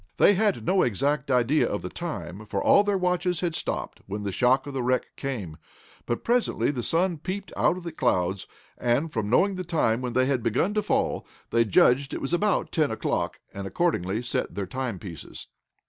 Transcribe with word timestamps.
They 0.17 0.33
had 0.33 0.65
no 0.65 0.81
exact 0.81 1.29
idea 1.29 1.69
of 1.69 1.83
the 1.83 1.89
time, 1.89 2.47
for 2.47 2.59
all 2.59 2.83
their 2.83 2.97
watches 2.97 3.41
had 3.41 3.53
stopped 3.53 4.01
when 4.07 4.23
the 4.23 4.31
shock 4.31 4.65
of 4.65 4.73
the 4.73 4.81
wreck 4.81 5.15
came, 5.15 5.57
but 6.07 6.23
presently 6.23 6.71
the 6.71 6.81
sun 6.81 7.19
peeped 7.19 7.53
out 7.55 7.75
from 7.75 7.83
the 7.83 7.91
clouds, 7.91 8.47
and, 8.79 9.13
from 9.13 9.29
knowing 9.29 9.53
the 9.57 9.63
time 9.63 10.01
when 10.01 10.13
they 10.13 10.25
had 10.25 10.41
begun 10.41 10.73
to 10.73 10.81
fall, 10.81 11.27
they 11.51 11.65
judged 11.65 12.15
it 12.15 12.19
was 12.19 12.33
about 12.33 12.71
ten 12.71 12.89
o'clock, 12.89 13.39
and 13.53 13.67
accordingly 13.67 14.23
set 14.23 14.55
their 14.55 14.65
timepieces. 14.65 15.45